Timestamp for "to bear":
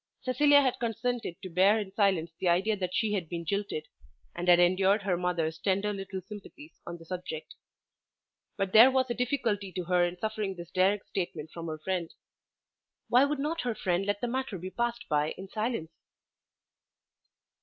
1.43-1.77